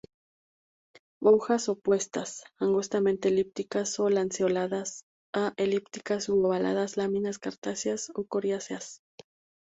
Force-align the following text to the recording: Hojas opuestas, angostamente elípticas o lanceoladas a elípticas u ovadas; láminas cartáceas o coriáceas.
Hojas 1.21 1.69
opuestas, 1.69 2.43
angostamente 2.57 3.29
elípticas 3.29 3.99
o 3.99 4.09
lanceoladas 4.09 5.05
a 5.31 5.53
elípticas 5.57 6.27
u 6.27 6.43
ovadas; 6.43 6.97
láminas 6.97 7.37
cartáceas 7.37 8.11
o 8.15 8.23
coriáceas. 8.25 9.03